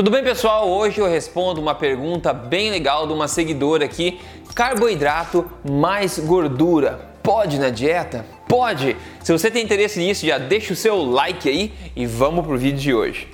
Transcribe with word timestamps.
Tudo 0.00 0.10
bem, 0.10 0.24
pessoal? 0.24 0.66
Hoje 0.66 0.98
eu 0.98 1.06
respondo 1.06 1.60
uma 1.60 1.74
pergunta 1.74 2.32
bem 2.32 2.70
legal 2.70 3.06
de 3.06 3.12
uma 3.12 3.28
seguidora 3.28 3.84
aqui: 3.84 4.18
carboidrato 4.54 5.44
mais 5.62 6.18
gordura 6.18 7.10
pode 7.22 7.58
na 7.58 7.68
dieta? 7.68 8.24
Pode! 8.48 8.96
Se 9.22 9.30
você 9.30 9.50
tem 9.50 9.62
interesse 9.62 9.98
nisso, 10.00 10.24
já 10.24 10.38
deixa 10.38 10.72
o 10.72 10.76
seu 10.76 11.04
like 11.04 11.46
aí 11.46 11.74
e 11.94 12.06
vamos 12.06 12.46
pro 12.46 12.56
vídeo 12.56 12.80
de 12.80 12.94
hoje. 12.94 13.28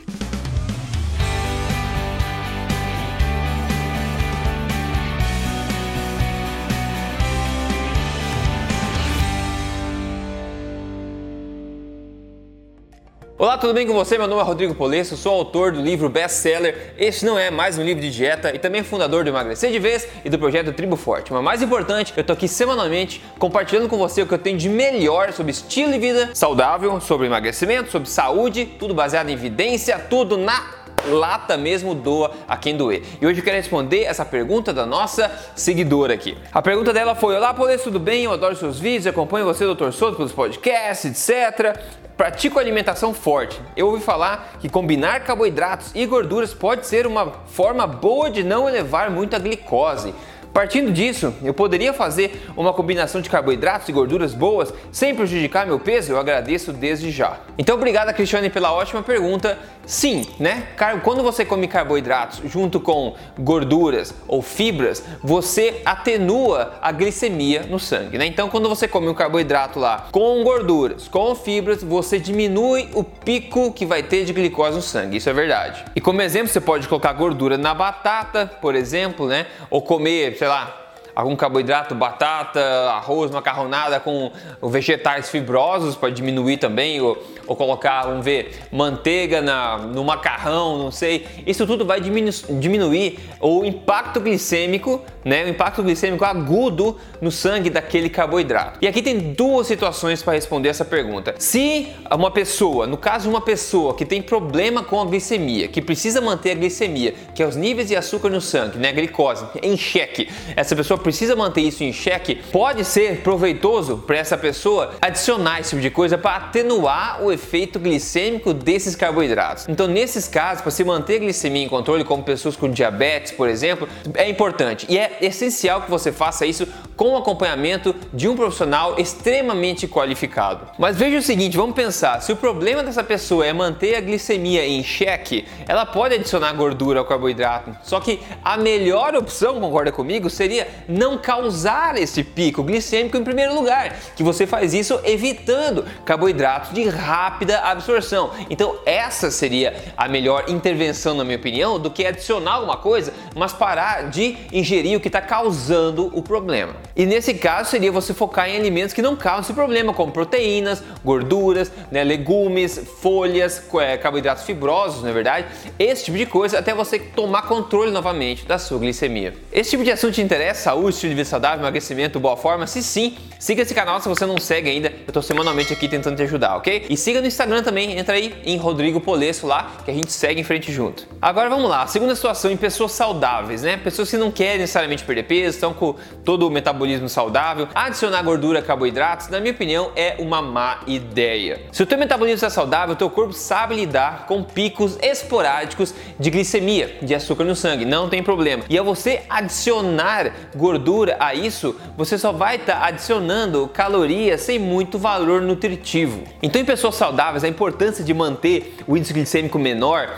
Olá, 13.38 13.58
tudo 13.58 13.74
bem 13.74 13.86
com 13.86 13.92
você? 13.92 14.16
Meu 14.16 14.26
nome 14.26 14.40
é 14.40 14.44
Rodrigo 14.44 14.74
Polesso, 14.74 15.14
sou 15.14 15.34
autor 15.34 15.70
do 15.70 15.82
livro 15.82 16.08
best-seller 16.08 16.94
Este 16.96 17.26
Não 17.26 17.38
É 17.38 17.50
Mais 17.50 17.76
Um 17.76 17.84
Livro 17.84 18.00
de 18.00 18.10
Dieta 18.10 18.54
e 18.54 18.58
também 18.58 18.82
fundador 18.82 19.24
do 19.24 19.28
Emagrecer 19.28 19.70
de 19.70 19.78
Vez 19.78 20.08
e 20.24 20.30
do 20.30 20.38
projeto 20.38 20.72
Tribo 20.72 20.96
Forte. 20.96 21.34
Mas 21.34 21.44
mais 21.44 21.60
importante, 21.60 22.14
eu 22.16 22.24
tô 22.24 22.32
aqui 22.32 22.48
semanalmente 22.48 23.22
compartilhando 23.38 23.90
com 23.90 23.98
você 23.98 24.22
o 24.22 24.26
que 24.26 24.32
eu 24.32 24.38
tenho 24.38 24.56
de 24.56 24.70
melhor 24.70 25.34
sobre 25.34 25.52
estilo 25.52 25.92
de 25.92 25.98
vida 25.98 26.30
saudável, 26.32 26.98
sobre 26.98 27.26
emagrecimento, 27.26 27.90
sobre 27.90 28.08
saúde, 28.08 28.64
tudo 28.64 28.94
baseado 28.94 29.28
em 29.28 29.34
evidência, 29.34 29.98
tudo 29.98 30.38
na 30.38 30.75
lata 31.08 31.56
mesmo 31.56 31.94
doa 31.94 32.32
a 32.48 32.56
quem 32.56 32.76
doer. 32.76 33.02
E 33.20 33.26
hoje 33.26 33.40
eu 33.40 33.44
quero 33.44 33.56
responder 33.56 34.04
essa 34.04 34.24
pergunta 34.24 34.72
da 34.72 34.84
nossa 34.84 35.30
seguidora 35.54 36.14
aqui. 36.14 36.36
A 36.52 36.60
pergunta 36.60 36.92
dela 36.92 37.14
foi: 37.14 37.36
Olá, 37.36 37.54
Polesso, 37.54 37.84
tudo 37.84 37.98
bem? 37.98 38.24
Eu 38.24 38.32
adoro 38.32 38.56
seus 38.56 38.78
vídeos, 38.78 39.06
acompanho 39.06 39.44
você, 39.44 39.64
Dr. 39.66 39.90
Souto, 39.90 40.16
pelos 40.16 40.32
podcasts, 40.32 41.28
etc. 41.28 41.78
Pratico 42.16 42.58
alimentação 42.58 43.12
forte. 43.12 43.60
Eu 43.76 43.88
ouvi 43.88 44.02
falar 44.02 44.56
que 44.58 44.70
combinar 44.70 45.20
carboidratos 45.20 45.90
e 45.94 46.06
gorduras 46.06 46.54
pode 46.54 46.86
ser 46.86 47.06
uma 47.06 47.30
forma 47.46 47.86
boa 47.86 48.30
de 48.30 48.42
não 48.42 48.66
elevar 48.66 49.10
muito 49.10 49.36
a 49.36 49.38
glicose. 49.38 50.14
Partindo 50.56 50.90
disso, 50.90 51.34
eu 51.44 51.52
poderia 51.52 51.92
fazer 51.92 52.48
uma 52.56 52.72
combinação 52.72 53.20
de 53.20 53.28
carboidratos 53.28 53.90
e 53.90 53.92
gorduras 53.92 54.32
boas 54.32 54.72
sem 54.90 55.14
prejudicar 55.14 55.66
meu 55.66 55.78
peso? 55.78 56.12
Eu 56.12 56.18
agradeço 56.18 56.72
desde 56.72 57.10
já. 57.10 57.40
Então, 57.58 57.76
obrigado, 57.76 58.10
Cristiane, 58.14 58.48
pela 58.48 58.72
ótima 58.72 59.02
pergunta. 59.02 59.58
Sim, 59.84 60.26
né? 60.40 60.68
Quando 61.04 61.22
você 61.22 61.44
come 61.44 61.68
carboidratos 61.68 62.40
junto 62.50 62.80
com 62.80 63.14
gorduras 63.38 64.14
ou 64.26 64.40
fibras, 64.40 65.04
você 65.22 65.82
atenua 65.84 66.78
a 66.80 66.90
glicemia 66.90 67.64
no 67.68 67.78
sangue, 67.78 68.16
né? 68.16 68.24
Então, 68.26 68.48
quando 68.48 68.66
você 68.66 68.88
come 68.88 69.08
um 69.08 69.14
carboidrato 69.14 69.78
lá 69.78 70.08
com 70.10 70.42
gorduras, 70.42 71.06
com 71.06 71.34
fibras, 71.36 71.84
você 71.84 72.18
diminui 72.18 72.88
o 72.94 73.04
pico 73.04 73.72
que 73.72 73.84
vai 73.84 74.02
ter 74.02 74.24
de 74.24 74.32
glicose 74.32 74.74
no 74.74 74.82
sangue. 74.82 75.18
Isso 75.18 75.28
é 75.28 75.34
verdade. 75.34 75.84
E 75.94 76.00
como 76.00 76.22
exemplo, 76.22 76.48
você 76.48 76.60
pode 76.60 76.88
colocar 76.88 77.12
gordura 77.12 77.58
na 77.58 77.74
batata, 77.74 78.50
por 78.60 78.74
exemplo, 78.74 79.28
né? 79.28 79.46
Ou 79.70 79.82
comer, 79.82 80.36
sei 80.46 80.52
lá, 80.52 80.85
algum 81.16 81.34
carboidrato, 81.34 81.94
batata, 81.94 82.60
arroz, 82.90 83.30
macarronada 83.30 83.98
com 83.98 84.30
vegetais 84.62 85.30
fibrosos 85.30 85.96
para 85.96 86.10
diminuir 86.10 86.58
também, 86.58 87.00
ou, 87.00 87.16
ou, 87.46 87.56
colocar, 87.56 88.02
vamos 88.02 88.22
ver, 88.22 88.60
manteiga 88.70 89.40
na, 89.40 89.78
no 89.78 90.04
macarrão, 90.04 90.76
não 90.76 90.90
sei. 90.90 91.26
Isso 91.46 91.66
tudo 91.66 91.86
vai 91.86 92.02
diminu 92.02 92.30
diminuir 92.60 93.18
o 93.40 93.64
impacto 93.64 94.20
glicêmico, 94.20 95.02
né, 95.24 95.44
o 95.44 95.48
impacto 95.48 95.82
glicêmico 95.82 96.22
agudo 96.22 96.98
no 97.18 97.32
sangue 97.32 97.70
daquele 97.70 98.10
carboidrato. 98.10 98.78
E 98.82 98.86
aqui 98.86 99.00
tem 99.00 99.32
duas 99.32 99.66
situações 99.66 100.22
para 100.22 100.34
responder 100.34 100.68
essa 100.68 100.84
pergunta. 100.84 101.34
Se 101.38 101.94
uma 102.10 102.30
pessoa, 102.30 102.86
no 102.86 102.98
caso 102.98 103.30
uma 103.30 103.40
pessoa 103.40 103.94
que 103.94 104.04
tem 104.04 104.20
problema 104.20 104.84
com 104.84 105.00
a 105.00 105.06
glicemia, 105.06 105.66
que 105.66 105.80
precisa 105.80 106.20
manter 106.20 106.50
a 106.50 106.54
glicemia, 106.54 107.14
que 107.34 107.42
é 107.42 107.46
os 107.46 107.56
níveis 107.56 107.88
de 107.88 107.96
açúcar 107.96 108.28
no 108.28 108.40
sangue, 108.40 108.76
né, 108.76 108.90
a 108.90 108.92
glicose, 108.92 109.46
em 109.62 109.78
xeque, 109.78 110.28
essa 110.54 110.76
pessoa 110.76 111.05
precisa 111.06 111.36
manter 111.36 111.60
isso 111.60 111.84
em 111.84 111.92
xeque, 111.92 112.34
pode 112.50 112.84
ser 112.84 113.20
proveitoso 113.20 113.98
para 113.98 114.16
essa 114.16 114.36
pessoa 114.36 114.90
adicionar 115.00 115.60
esse 115.60 115.70
tipo 115.70 115.80
de 115.80 115.88
coisa 115.88 116.18
para 116.18 116.34
atenuar 116.34 117.22
o 117.22 117.30
efeito 117.30 117.78
glicêmico 117.78 118.52
desses 118.52 118.96
carboidratos. 118.96 119.68
Então, 119.68 119.86
nesses 119.86 120.26
casos, 120.26 120.62
para 120.62 120.72
se 120.72 120.82
manter 120.82 121.16
a 121.16 121.18
glicemia 121.20 121.62
em 121.62 121.68
controle, 121.68 122.02
como 122.02 122.24
pessoas 122.24 122.56
com 122.56 122.68
diabetes, 122.68 123.30
por 123.30 123.48
exemplo, 123.48 123.88
é 124.14 124.28
importante 124.28 124.84
e 124.88 124.98
é 124.98 125.18
essencial 125.20 125.82
que 125.82 125.88
você 125.88 126.10
faça 126.10 126.44
isso 126.44 126.66
com 126.96 127.10
o 127.10 127.16
acompanhamento 127.16 127.94
de 128.12 128.28
um 128.28 128.34
profissional 128.34 128.98
extremamente 128.98 129.86
qualificado. 129.86 130.68
Mas 130.78 130.96
veja 130.96 131.18
o 131.18 131.22
seguinte, 131.22 131.56
vamos 131.56 131.76
pensar, 131.76 132.20
se 132.22 132.32
o 132.32 132.36
problema 132.36 132.82
dessa 132.82 133.04
pessoa 133.04 133.46
é 133.46 133.52
manter 133.52 133.94
a 133.94 134.00
glicemia 134.00 134.66
em 134.66 134.82
xeque, 134.82 135.46
ela 135.68 135.84
pode 135.84 136.14
adicionar 136.14 136.52
gordura 136.54 137.00
ao 137.00 137.04
carboidrato. 137.04 137.76
Só 137.82 138.00
que 138.00 138.20
a 138.42 138.56
melhor 138.56 139.14
opção, 139.14 139.60
concorda 139.60 139.92
comigo, 139.92 140.30
seria 140.30 140.66
não 140.88 141.18
causar 141.18 141.96
esse 141.96 142.24
pico 142.24 142.62
glicêmico 142.62 143.16
em 143.16 143.24
primeiro 143.24 143.54
lugar, 143.54 143.94
que 144.14 144.22
você 144.22 144.46
faz 144.46 144.72
isso 144.72 144.98
evitando 145.04 145.84
carboidratos 146.04 146.72
de 146.72 146.88
rápida 146.88 147.60
absorção. 147.60 148.30
Então, 148.48 148.76
essa 148.86 149.30
seria 149.30 149.74
a 149.96 150.08
melhor 150.08 150.44
intervenção, 150.48 151.14
na 151.14 151.24
minha 151.24 151.36
opinião, 151.36 151.78
do 151.78 151.90
que 151.90 152.06
adicionar 152.06 152.54
alguma 152.54 152.76
coisa, 152.76 153.12
mas 153.34 153.52
parar 153.52 154.08
de 154.10 154.36
ingerir 154.52 154.96
o 154.96 155.00
que 155.00 155.08
está 155.08 155.20
causando 155.20 156.10
o 156.14 156.22
problema. 156.22 156.85
E 156.96 157.04
nesse 157.04 157.34
caso 157.34 157.68
seria 157.68 157.92
você 157.92 158.14
focar 158.14 158.48
em 158.48 158.56
alimentos 158.56 158.94
que 158.94 159.02
não 159.02 159.14
causam 159.14 159.42
esse 159.42 159.52
problema, 159.52 159.92
como 159.92 160.10
proteínas, 160.10 160.82
gorduras, 161.04 161.70
né, 161.90 162.02
legumes, 162.02 162.80
folhas, 163.02 163.62
é, 163.78 163.98
carboidratos 163.98 164.44
fibrosos, 164.44 165.02
na 165.02 165.10
é 165.10 165.12
verdade, 165.12 165.46
esse 165.78 166.06
tipo 166.06 166.16
de 166.16 166.24
coisa, 166.24 166.58
até 166.58 166.72
você 166.72 166.98
tomar 166.98 167.42
controle 167.42 167.90
novamente 167.90 168.46
da 168.46 168.58
sua 168.58 168.78
glicemia. 168.78 169.34
Esse 169.52 169.70
tipo 169.70 169.84
de 169.84 169.90
assunto 169.90 170.14
te 170.14 170.22
interessa? 170.22 170.62
Saúde 170.62 170.94
estilo 170.94 171.10
de 171.10 171.16
vida 171.16 171.28
saudável, 171.28 171.60
emagrecimento, 171.60 172.18
boa 172.18 172.34
forma? 172.34 172.66
Se 172.66 172.82
sim, 172.82 173.18
siga 173.38 173.60
esse 173.60 173.74
canal 173.74 174.00
se 174.00 174.08
você 174.08 174.24
não 174.24 174.38
segue 174.38 174.70
ainda. 174.70 174.90
Eu 175.06 175.12
tô 175.12 175.20
semanalmente 175.20 175.74
aqui 175.74 175.88
tentando 175.88 176.16
te 176.16 176.22
ajudar, 176.22 176.56
ok? 176.56 176.86
E 176.88 176.96
siga 176.96 177.20
no 177.20 177.26
Instagram 177.26 177.62
também, 177.62 177.98
entra 177.98 178.14
aí 178.14 178.34
em 178.42 178.56
Rodrigo 178.56 179.02
Polesso 179.02 179.46
lá, 179.46 179.72
que 179.84 179.90
a 179.90 179.94
gente 179.94 180.10
segue 180.10 180.40
em 180.40 180.44
frente 180.44 180.72
junto. 180.72 181.06
Agora 181.20 181.50
vamos 181.50 181.68
lá, 181.68 181.86
segunda 181.86 182.14
situação 182.14 182.50
em 182.50 182.56
pessoas 182.56 182.92
saudáveis, 182.92 183.60
né? 183.60 183.76
Pessoas 183.76 184.10
que 184.10 184.16
não 184.16 184.30
querem 184.30 184.60
necessariamente 184.60 185.04
perder 185.04 185.24
peso, 185.24 185.56
estão 185.56 185.74
com 185.74 185.94
todo 186.24 186.48
o 186.48 186.50
metabolismo 186.50 186.85
saudável. 187.08 187.68
Adicionar 187.74 188.22
gordura, 188.22 188.62
carboidratos, 188.62 189.28
na 189.28 189.40
minha 189.40 189.52
opinião, 189.52 189.90
é 189.96 190.16
uma 190.18 190.40
má 190.40 190.80
ideia. 190.86 191.60
Se 191.72 191.82
o 191.82 191.86
teu 191.86 191.98
metabolismo 191.98 192.46
é 192.46 192.50
saudável, 192.50 192.94
o 192.94 192.98
teu 192.98 193.10
corpo 193.10 193.32
sabe 193.32 193.74
lidar 193.74 194.26
com 194.26 194.42
picos 194.42 194.98
esporádicos 195.02 195.94
de 196.18 196.30
glicemia, 196.30 196.96
de 197.02 197.14
açúcar 197.14 197.44
no 197.44 197.56
sangue, 197.56 197.84
não 197.84 198.08
tem 198.08 198.22
problema. 198.22 198.64
E 198.68 198.78
é 198.78 198.82
você 198.82 199.22
adicionar 199.28 200.32
gordura 200.54 200.76
gordura 200.76 201.16
a 201.18 201.34
isso, 201.34 201.74
você 201.96 202.16
só 202.16 202.32
vai 202.32 202.56
estar 202.56 202.80
tá 202.80 202.86
adicionando 202.86 203.68
calorias 203.68 204.40
sem 204.40 204.58
muito 204.58 204.98
valor 204.98 205.40
nutritivo. 205.42 206.22
Então, 206.42 206.60
em 206.60 206.64
pessoas 206.64 206.94
saudáveis, 206.94 207.44
a 207.44 207.48
importância 207.48 208.04
de 208.04 208.12
manter 208.14 208.76
o 208.86 208.96
índice 208.96 209.12
glicêmico 209.12 209.58
menor 209.58 210.14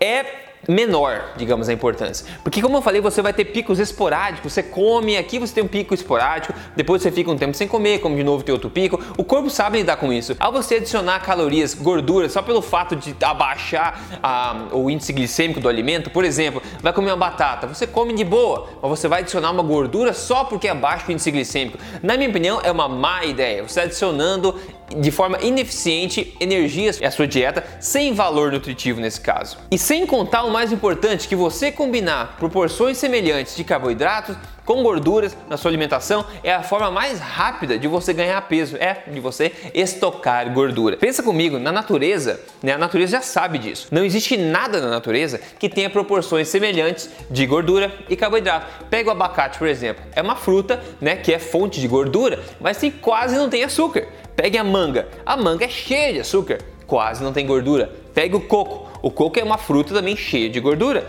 é 0.00 0.24
menor, 0.68 1.32
digamos, 1.36 1.68
a 1.68 1.72
importância. 1.72 2.26
Porque 2.42 2.60
como 2.62 2.76
eu 2.76 2.82
falei, 2.82 3.00
você 3.00 3.20
vai 3.20 3.32
ter 3.32 3.46
picos 3.46 3.78
esporádicos, 3.78 4.52
você 4.52 4.62
come 4.62 5.16
aqui, 5.16 5.38
você 5.38 5.54
tem 5.54 5.64
um 5.64 5.68
pico 5.68 5.94
esporádico, 5.94 6.54
depois 6.76 7.02
você 7.02 7.10
fica 7.10 7.30
um 7.30 7.36
tempo 7.36 7.54
sem 7.56 7.66
comer, 7.66 8.00
come 8.00 8.16
de 8.16 8.24
novo 8.24 8.42
tem 8.42 8.52
outro 8.52 8.70
pico. 8.70 9.00
O 9.16 9.24
corpo 9.24 9.50
sabe 9.50 9.78
lidar 9.78 9.96
com 9.96 10.12
isso. 10.12 10.36
Ao 10.38 10.52
você 10.52 10.76
adicionar 10.76 11.20
calorias, 11.20 11.74
gorduras, 11.74 12.32
só 12.32 12.42
pelo 12.42 12.62
fato 12.62 12.94
de 12.94 13.14
abaixar 13.22 14.00
a, 14.22 14.68
o 14.72 14.88
índice 14.90 15.12
glicêmico 15.12 15.60
do 15.60 15.68
alimento, 15.68 16.10
por 16.10 16.24
exemplo, 16.24 16.62
vai 16.80 16.92
comer 16.92 17.10
uma 17.10 17.16
batata, 17.16 17.66
você 17.66 17.86
come 17.86 18.12
de 18.14 18.24
boa, 18.24 18.68
mas 18.80 18.90
você 18.90 19.08
vai 19.08 19.20
adicionar 19.20 19.50
uma 19.50 19.62
gordura 19.62 20.12
só 20.12 20.44
porque 20.44 20.68
abaixa 20.68 21.06
o 21.08 21.12
índice 21.12 21.30
glicêmico. 21.30 21.78
Na 22.02 22.16
minha 22.16 22.28
opinião, 22.28 22.60
é 22.62 22.70
uma 22.70 22.88
má 22.88 23.24
ideia. 23.24 23.62
Você 23.62 23.68
está 23.68 23.82
adicionando 23.82 24.58
de 24.94 25.10
forma 25.10 25.38
ineficiente 25.40 26.36
energias 26.40 27.00
à 27.02 27.10
sua 27.10 27.26
dieta 27.26 27.64
sem 27.80 28.14
valor 28.14 28.52
nutritivo 28.52 29.00
nesse 29.00 29.20
caso. 29.20 29.58
E 29.70 29.78
sem 29.78 30.06
contar 30.06 30.44
o 30.44 30.50
mais 30.50 30.72
importante, 30.72 31.28
que 31.28 31.36
você 31.36 31.70
combinar 31.70 32.36
proporções 32.38 32.98
semelhantes 32.98 33.56
de 33.56 33.64
carboidratos 33.64 34.36
com 34.64 34.82
gorduras 34.82 35.36
na 35.48 35.56
sua 35.56 35.70
alimentação 35.70 36.24
é 36.42 36.52
a 36.52 36.62
forma 36.62 36.90
mais 36.90 37.18
rápida 37.18 37.78
de 37.78 37.88
você 37.88 38.12
ganhar 38.12 38.40
peso, 38.42 38.76
é 38.76 39.02
de 39.10 39.20
você 39.20 39.52
estocar 39.74 40.52
gordura. 40.52 40.96
Pensa 40.96 41.22
comigo, 41.22 41.58
na 41.58 41.72
natureza, 41.72 42.40
né, 42.62 42.72
a 42.72 42.78
natureza 42.78 43.12
já 43.12 43.22
sabe 43.22 43.58
disso. 43.58 43.88
Não 43.90 44.04
existe 44.04 44.36
nada 44.36 44.80
na 44.80 44.88
natureza 44.88 45.40
que 45.58 45.68
tenha 45.68 45.90
proporções 45.90 46.48
semelhantes 46.48 47.10
de 47.30 47.44
gordura 47.46 47.92
e 48.08 48.16
carboidrato. 48.16 48.84
Pega 48.88 49.08
o 49.08 49.12
abacate, 49.12 49.58
por 49.58 49.66
exemplo, 49.66 50.02
é 50.14 50.22
uma 50.22 50.36
fruta, 50.36 50.82
né, 51.00 51.16
que 51.16 51.32
é 51.32 51.38
fonte 51.38 51.80
de 51.80 51.88
gordura, 51.88 52.42
mas 52.60 52.78
que 52.78 52.90
quase 52.90 53.36
não 53.36 53.48
tem 53.48 53.64
açúcar. 53.64 54.06
Pegue 54.36 54.58
a 54.58 54.64
manga. 54.64 55.08
A 55.24 55.36
manga 55.36 55.64
é 55.64 55.68
cheia 55.68 56.12
de 56.14 56.20
açúcar, 56.20 56.58
quase 56.86 57.22
não 57.22 57.32
tem 57.32 57.46
gordura. 57.46 57.92
Pegue 58.14 58.36
o 58.36 58.40
coco. 58.40 58.90
O 59.02 59.10
coco 59.10 59.38
é 59.38 59.42
uma 59.42 59.58
fruta 59.58 59.92
também 59.92 60.16
cheia 60.16 60.48
de 60.48 60.60
gordura. 60.60 61.06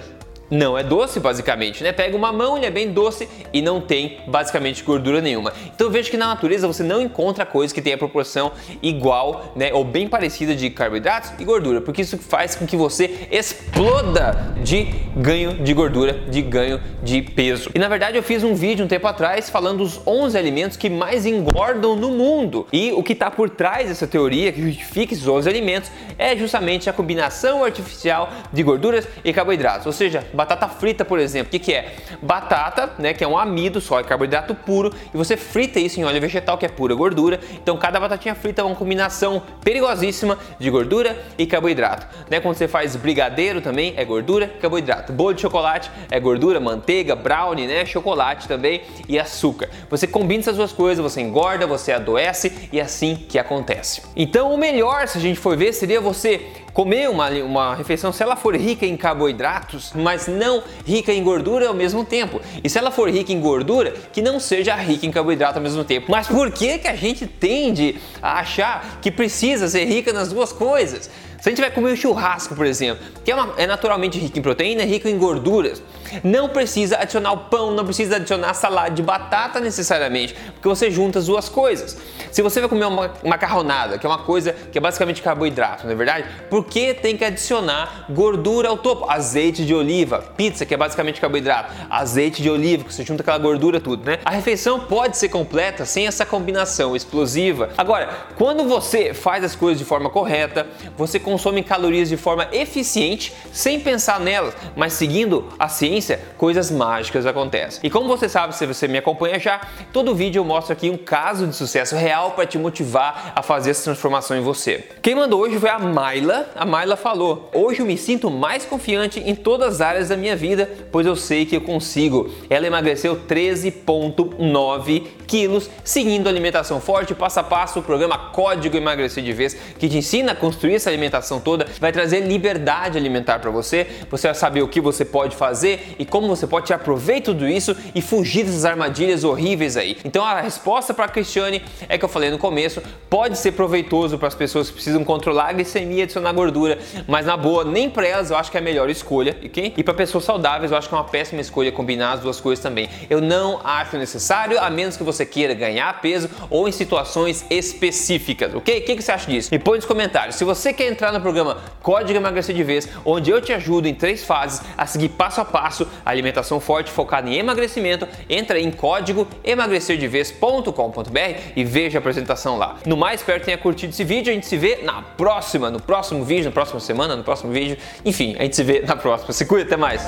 Não 0.54 0.78
é 0.78 0.84
doce, 0.84 1.20
basicamente, 1.20 1.84
né? 1.84 1.92
Pega 1.92 2.16
o 2.16 2.20
mamão, 2.20 2.56
ele 2.56 2.66
é 2.68 2.70
bem 2.70 2.92
doce 2.92 3.28
e 3.52 3.62
não 3.62 3.82
tem 3.82 4.20
basicamente 4.28 4.84
gordura 4.84 5.20
nenhuma. 5.20 5.52
Então 5.74 5.90
veja 5.90 6.10
que 6.10 6.18
na 6.18 6.28
natureza 6.28 6.68
você 6.68 6.84
não 6.84 7.02
encontra 7.02 7.46
coisa 7.46 7.74
que 7.74 7.82
tenha 7.82 7.98
proporção 7.98 8.52
igual, 8.82 9.54
né, 9.56 9.74
ou 9.74 9.84
bem 9.84 10.08
parecida 10.08 10.56
de 10.56 10.70
carboidratos 10.70 11.34
e 11.40 11.44
gordura, 11.44 11.82
porque 11.82 12.04
isso 12.04 12.18
faz 12.18 12.56
com 12.56 12.68
que 12.68 12.78
você 12.78 13.28
exploda 13.32 14.54
de 14.62 14.86
ganho 15.16 15.56
de 15.64 15.74
gordura, 15.74 16.14
de 16.30 16.42
ganho 16.42 16.80
de 17.02 17.22
peso. 17.22 17.72
E 17.74 17.80
na 17.80 17.88
verdade 17.88 18.18
eu 18.18 18.24
fiz 18.24 18.44
um 18.44 18.54
vídeo 18.54 18.86
um 18.86 18.88
tempo 18.88 19.08
atrás 19.08 19.50
falando 19.50 19.80
dos 19.80 20.00
11 20.06 20.38
alimentos 20.38 20.78
que 20.78 20.90
mais 20.90 21.26
engordam 21.26 21.96
no 21.96 22.12
mundo. 22.12 22.68
E 22.72 22.92
o 22.92 23.02
que 23.02 23.14
está 23.14 23.32
por 23.32 23.50
trás 23.50 23.88
dessa 23.88 24.06
teoria 24.06 24.52
que 24.52 24.62
justifica 24.62 25.14
esses 25.14 25.28
11 25.28 25.50
alimentos 25.50 25.92
é 26.18 26.36
justamente 26.36 26.90
a 26.90 26.94
combinação 26.94 27.64
artificial 27.64 28.30
de 28.52 28.62
gorduras 28.62 29.08
e 29.26 29.34
carboidratos, 29.34 29.86
ou 29.86 29.92
seja, 29.92 30.24
batata 30.44 30.68
frita, 30.68 31.06
por 31.06 31.20
exemplo. 31.20 31.48
O 31.48 31.52
que, 31.52 31.60
que 31.60 31.74
é? 31.74 31.96
Batata, 32.22 32.92
né, 33.00 33.14
que 33.14 33.24
é 33.24 33.28
um 33.28 33.38
amido 33.38 33.80
só, 33.80 34.00
é 34.00 34.04
carboidrato 34.04 34.54
puro, 34.54 34.94
e 35.14 35.18
você 35.18 35.38
frita 35.38 35.80
isso 35.80 36.00
em 36.00 36.04
óleo 36.04 36.20
vegetal, 36.20 36.58
que 36.58 36.66
é 36.66 36.70
pura 36.70 36.94
gordura. 36.94 37.40
Então, 37.54 37.78
cada 37.78 38.00
batatinha 38.00 38.36
frita 38.36 38.62
é 38.62 38.66
uma 38.66 38.76
combinação 38.76 39.42
perigosíssima 39.64 40.38
de 40.60 40.70
gordura 40.70 41.18
e 41.38 41.46
carboidrato. 41.46 42.08
Né? 42.30 42.40
Quando 42.40 42.56
você 42.56 42.68
faz 42.68 42.96
brigadeiro 42.96 43.62
também 43.62 43.94
é 43.98 44.06
gordura 44.06 44.46
e 44.46 44.60
carboidrato. 44.60 45.14
Bolo 45.14 45.34
de 45.34 45.42
chocolate 45.42 45.90
é 46.10 46.20
gordura, 46.20 46.60
manteiga, 46.60 47.16
brownie, 47.16 47.68
né, 47.68 47.86
chocolate 47.86 48.48
também 48.48 48.82
e 49.08 49.20
açúcar. 49.20 49.70
Você 49.90 50.08
combina 50.08 50.42
essas 50.42 50.58
duas 50.58 50.72
coisas, 50.72 51.04
você 51.04 51.22
engorda, 51.22 51.66
você 51.66 51.92
adoece 51.92 52.70
e 52.72 52.80
é 52.80 52.84
assim 52.84 53.16
que 53.16 53.40
acontece. 53.40 54.02
Então, 54.16 54.54
o 54.54 54.58
melhor, 54.58 55.08
se 55.08 55.18
a 55.18 55.22
gente 55.22 55.40
for 55.40 55.56
ver, 55.56 55.74
seria 55.74 56.02
você 56.02 56.48
comer 56.74 57.10
uma, 57.10 57.30
uma 57.30 57.76
refeição, 57.76 58.12
se 58.12 58.24
ela 58.24 58.36
for 58.36 58.56
rica 58.56 58.86
em 58.86 58.98
carboidratos, 58.98 59.94
mas 59.94 60.28
não 60.28 60.64
rica 60.86 61.14
em 61.14 61.24
gordura 61.24 61.68
ao 61.68 61.74
mesmo 61.74 62.04
tempo. 62.04 62.42
E 62.64 62.70
se 62.70 62.78
ela 62.78 62.90
for 62.92 63.10
rica 63.10 63.32
em 63.32 63.40
gordura, 63.40 63.94
que 64.12 64.22
não 64.22 64.40
seja 64.40 64.76
rica 64.76 65.06
em 65.06 65.12
carboidrato 65.12 65.60
ao 65.60 65.64
mesmo 65.64 65.84
tempo. 65.84 66.12
Mas 66.12 66.28
por 66.28 66.52
que, 66.52 66.80
que 66.80 66.88
a 66.88 66.96
gente 66.96 67.28
tende 67.28 67.98
a 68.22 68.40
achar 68.40 69.00
que 69.02 69.12
precisa 69.12 69.68
ser 69.68 69.86
rica 69.86 70.12
nas 70.12 70.30
duas 70.30 70.52
coisas? 70.52 71.10
Se 71.44 71.50
a 71.50 71.52
gente 71.52 71.60
vai 71.60 71.70
comer 71.70 71.92
um 71.92 71.96
churrasco, 71.98 72.56
por 72.56 72.66
exemplo, 72.66 73.06
que 73.22 73.30
é, 73.30 73.36
uma, 73.36 73.54
é 73.58 73.68
naturalmente 73.68 74.18
rico 74.18 74.40
em 74.40 74.42
proteína, 74.42 74.84
é 74.84 74.86
rico 74.86 75.10
em 75.10 75.18
gorduras, 75.18 75.84
não 76.24 76.48
precisa 76.48 76.98
adicionar 76.98 77.34
o 77.34 77.38
pão, 77.38 77.72
não 77.72 77.84
precisa 77.84 78.16
adicionar 78.16 78.54
salada 78.54 78.92
de 78.92 79.04
batata 79.04 79.60
necessariamente, 79.60 80.34
porque 80.54 80.70
você 80.70 80.90
junta 80.90 81.20
as 81.20 81.26
duas 81.26 81.50
coisas. 81.50 81.98
Se 82.32 82.42
você 82.42 82.62
vai 82.62 82.70
comer 82.70 82.86
uma 82.86 83.14
macarronada, 83.26 83.98
que 83.98 84.06
é 84.06 84.10
uma 84.10 84.20
coisa 84.20 84.54
que 84.54 84.78
é 84.78 84.82
basicamente 84.82 85.22
carboidrato, 85.22 85.86
não 85.86 85.92
é 85.92 85.96
verdade? 85.96 86.30
Por 86.50 86.64
que 86.64 86.94
tem 86.94 87.18
que 87.18 87.26
adicionar 87.26 88.06
gordura 88.10 88.70
ao 88.70 88.78
topo? 88.78 89.12
Azeite 89.12 89.66
de 89.66 89.76
oliva, 89.76 90.20
pizza, 90.38 90.66
que 90.66 90.74
é 90.74 90.78
basicamente 90.78 91.20
carboidrato, 91.20 91.74
azeite 91.90 92.42
de 92.42 92.50
oliva, 92.50 92.86
que 92.86 92.94
você 92.94 93.04
junta 93.04 93.22
aquela 93.22 93.38
gordura 93.38 93.82
tudo, 93.82 94.06
né? 94.06 94.18
A 94.24 94.32
refeição 94.32 94.80
pode 94.80 95.18
ser 95.18 95.28
completa 95.28 95.86
sem 95.86 96.08
essa 96.08 96.26
combinação 96.26 96.96
explosiva. 96.96 97.70
Agora, 97.78 98.28
quando 98.38 98.64
você 98.64 99.14
faz 99.14 99.44
as 99.44 99.58
coisas 99.58 99.78
de 99.78 99.84
forma 99.84 100.10
correta, 100.10 100.66
você 100.98 101.20
consome 101.34 101.64
calorias 101.64 102.10
de 102.10 102.16
forma 102.16 102.48
eficiente, 102.52 103.34
sem 103.52 103.80
pensar 103.80 104.20
nelas, 104.20 104.54
mas 104.76 104.94
seguindo 104.94 105.46
a 105.58 105.68
ciência, 105.68 106.20
coisas 106.38 106.70
mágicas 106.70 107.26
acontecem. 107.26 107.80
E 107.82 107.90
como 107.90 108.08
você 108.08 108.30
sabe, 108.30 108.56
se 108.56 108.68
você 108.68 108.88
me 108.88 109.00
acompanha 109.00 109.40
já, 109.40 109.60
todo 109.92 110.14
vídeo 110.14 110.40
eu 110.40 110.46
mostro 110.46 110.74
aqui 110.74 110.92
um 110.92 110.98
caso 110.98 111.48
de 111.48 111.56
sucesso 111.56 111.96
real 111.96 112.32
para 112.32 112.46
te 112.46 112.60
motivar 112.60 113.34
a 113.36 113.42
fazer 113.42 113.72
essa 113.72 113.86
transformação 113.86 114.38
em 114.38 114.42
você. 114.42 114.88
Quem 115.02 115.16
mandou 115.16 115.42
hoje 115.42 115.58
foi 115.58 115.70
a 115.70 115.80
Maila. 115.80 116.52
A 116.56 116.68
Maila 116.68 116.96
falou: 116.96 117.50
"Hoje 117.52 117.80
eu 117.80 117.86
me 117.88 117.98
sinto 117.98 118.30
mais 118.30 118.64
confiante 118.64 119.20
em 119.20 119.34
todas 119.34 119.76
as 119.76 119.82
áreas 119.82 120.10
da 120.10 120.16
minha 120.16 120.36
vida, 120.36 120.70
pois 120.92 121.08
eu 121.08 121.16
sei 121.16 121.48
que 121.48 121.56
eu 121.56 121.62
consigo". 121.62 122.30
Ela 122.48 122.68
emagreceu 122.68 123.16
13.9 123.28 125.08
quilos 125.26 125.68
seguindo 125.84 126.30
alimentação 126.30 126.80
forte, 126.80 127.16
passo 127.16 127.40
a 127.40 127.44
passo, 127.44 127.80
o 127.80 127.84
programa 127.84 128.30
Código 128.32 128.78
Emagrecer 128.78 129.24
de 129.24 129.34
Vez, 129.34 129.56
que 129.80 129.90
te 129.90 129.98
ensina 129.98 130.34
a 130.34 130.36
construir 130.36 130.76
essa 130.76 130.92
alimentação 130.92 131.23
toda, 131.40 131.66
vai 131.80 131.92
trazer 131.92 132.22
liberdade 132.22 132.98
alimentar 132.98 133.40
para 133.40 133.50
você. 133.50 133.88
Você 134.10 134.28
vai 134.28 134.36
saber 134.36 134.62
o 134.62 134.68
que 134.68 134.82
você 134.82 135.04
pode 135.04 135.36
fazer 135.36 135.96
e 135.98 136.06
como 136.06 136.28
você 136.28 136.46
pode 136.46 136.72
aproveitar 136.74 137.24
tudo 137.24 137.48
isso 137.48 137.76
e 137.96 138.02
fugir 138.02 138.46
dessas 138.46 138.66
armadilhas 138.66 139.24
horríveis 139.24 139.78
aí. 139.78 139.98
Então 140.04 140.24
a 140.24 140.42
resposta 140.42 140.94
para 140.94 141.06
a 141.06 141.08
Cristiane 141.08 141.64
é 141.88 141.98
que 141.98 142.06
eu 142.06 142.10
falei 142.10 142.30
no 142.30 142.38
começo, 142.38 142.82
pode 143.10 143.38
ser 143.38 143.54
proveitoso 143.54 144.18
para 144.18 144.28
as 144.28 144.36
pessoas 144.36 144.68
que 144.68 144.76
precisam 144.76 145.04
controlar 145.04 145.50
a 145.50 145.54
glicemia 145.54 146.00
e 146.00 146.02
adicionar 146.04 146.32
gordura, 146.34 146.78
mas 147.08 147.26
na 147.26 147.38
boa, 147.38 147.64
nem 147.64 147.90
para 147.90 148.08
elas 148.08 148.30
eu 148.30 148.38
acho 148.38 148.52
que 148.52 148.58
é 148.58 148.60
a 148.60 148.64
melhor 148.64 148.90
escolha, 148.90 149.38
ok? 149.44 149.74
E 149.76 149.84
para 149.84 149.94
pessoas 149.94 150.24
saudáveis 150.24 150.72
eu 150.72 150.78
acho 150.78 150.88
que 150.88 150.96
é 150.96 150.98
uma 150.98 151.04
péssima 151.04 151.42
escolha 151.42 151.72
combinar 151.72 152.14
as 152.14 152.20
duas 152.20 152.40
coisas 152.40 152.62
também. 152.62 152.90
Eu 153.10 153.22
não 153.22 153.60
acho 153.64 153.98
necessário, 153.98 154.60
a 154.60 154.70
menos 154.70 154.98
que 154.98 155.04
você 155.04 155.26
queira 155.26 155.54
ganhar 155.54 156.02
peso 156.02 156.30
ou 156.50 156.68
em 156.68 156.72
situações 156.72 157.46
específicas, 157.50 158.54
ok? 158.54 158.80
O 158.80 158.86
que, 158.86 158.96
que 158.96 159.02
você 159.02 159.12
acha 159.12 159.30
disso? 159.30 159.50
Me 159.52 159.60
põe 159.60 159.78
nos 159.78 159.86
comentários. 159.86 160.36
Se 160.36 160.44
você 160.44 160.74
quer 160.74 160.88
entrar 161.04 161.12
no 161.12 161.20
programa 161.20 161.58
Código 161.82 162.18
Emagrecer 162.18 162.56
de 162.56 162.64
Vez, 162.64 162.88
onde 163.04 163.30
eu 163.30 163.42
te 163.42 163.52
ajudo 163.52 163.90
em 163.90 163.94
três 163.94 164.24
fases 164.24 164.62
a 164.78 164.86
seguir 164.86 165.10
passo 165.10 165.42
a 165.42 165.46
passo 165.46 165.86
a 166.06 166.10
alimentação 166.10 166.62
forte 166.62 166.90
focada 166.90 167.30
em 167.30 167.36
emagrecimento, 167.36 168.08
entra 168.30 168.58
em 168.58 168.72
código 168.72 169.28
emagrecerdevez.com.br 169.44 171.42
e 171.56 171.64
veja 171.66 171.98
a 171.98 172.00
apresentação 172.00 172.58
lá. 172.58 172.78
No 172.86 172.96
mais, 172.96 173.20
espero 173.20 173.40
que 173.40 173.46
tenha 173.48 173.58
curtido 173.58 173.90
esse 173.90 174.06
vídeo. 174.06 174.32
A 174.32 174.34
gente 174.34 174.46
se 174.46 174.56
vê 174.56 174.80
na 174.84 175.02
próxima, 175.02 175.70
no 175.70 175.82
próximo 175.82 176.24
vídeo, 176.24 176.46
na 176.46 176.52
próxima 176.52 176.80
semana, 176.80 177.18
no 177.18 177.24
próximo 177.24 177.52
vídeo. 177.52 177.78
Enfim, 178.06 178.38
a 178.40 178.44
gente 178.44 178.56
se 178.56 178.64
vê 178.64 178.82
na 178.82 178.96
próxima. 178.96 179.34
Se 179.34 179.46
cuida, 179.46 179.66
até 179.66 179.76
mais! 179.76 180.08